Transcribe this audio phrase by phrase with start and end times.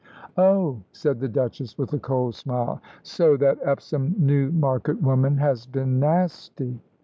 [0.35, 5.99] "Oh," said the Duchess, with a cold smile; "so that Epsom Newmarket woman has been
[5.99, 6.79] nasty."